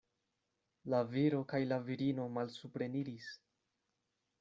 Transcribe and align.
La 0.93 1.01
viro 1.11 1.43
kaj 1.53 1.61
la 1.73 1.79
virino 1.91 2.29
malsupreniris. 2.39 3.33